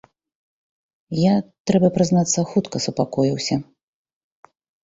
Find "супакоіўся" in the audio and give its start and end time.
2.87-3.55